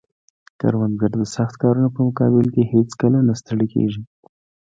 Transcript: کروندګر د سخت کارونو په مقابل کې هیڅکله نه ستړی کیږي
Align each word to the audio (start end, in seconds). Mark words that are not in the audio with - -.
کروندګر 0.59 1.11
د 1.19 1.23
سخت 1.35 1.55
کارونو 1.61 1.89
په 1.95 2.01
مقابل 2.07 2.45
کې 2.53 2.69
هیڅکله 2.73 3.17
نه 3.27 3.33
ستړی 3.41 3.67
کیږي 3.73 4.01